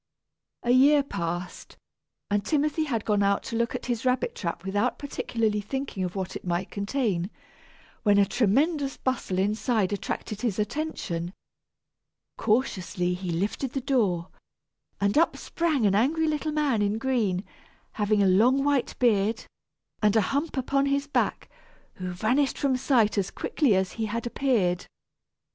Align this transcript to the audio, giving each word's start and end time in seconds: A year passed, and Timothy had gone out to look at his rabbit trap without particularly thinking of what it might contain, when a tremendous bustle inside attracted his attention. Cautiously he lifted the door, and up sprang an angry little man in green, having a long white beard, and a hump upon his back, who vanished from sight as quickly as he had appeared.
A 0.63 0.71
year 0.71 1.03
passed, 1.03 1.77
and 2.31 2.43
Timothy 2.43 2.85
had 2.85 3.05
gone 3.05 3.21
out 3.21 3.43
to 3.43 3.55
look 3.55 3.75
at 3.75 3.85
his 3.85 4.03
rabbit 4.03 4.33
trap 4.33 4.65
without 4.65 4.97
particularly 4.97 5.61
thinking 5.61 6.03
of 6.03 6.15
what 6.15 6.35
it 6.35 6.43
might 6.43 6.71
contain, 6.71 7.29
when 8.01 8.17
a 8.17 8.25
tremendous 8.25 8.97
bustle 8.97 9.37
inside 9.37 9.93
attracted 9.93 10.41
his 10.41 10.57
attention. 10.57 11.33
Cautiously 12.39 13.13
he 13.13 13.29
lifted 13.29 13.73
the 13.73 13.79
door, 13.79 14.29
and 14.99 15.19
up 15.19 15.37
sprang 15.37 15.85
an 15.85 15.93
angry 15.93 16.27
little 16.27 16.51
man 16.51 16.81
in 16.81 16.97
green, 16.97 17.43
having 17.91 18.23
a 18.23 18.27
long 18.27 18.63
white 18.63 18.97
beard, 18.97 19.45
and 20.01 20.15
a 20.15 20.21
hump 20.33 20.57
upon 20.57 20.87
his 20.87 21.05
back, 21.05 21.47
who 21.97 22.09
vanished 22.09 22.57
from 22.57 22.75
sight 22.75 23.19
as 23.19 23.29
quickly 23.29 23.75
as 23.75 23.91
he 23.91 24.07
had 24.07 24.25
appeared. 24.25 24.87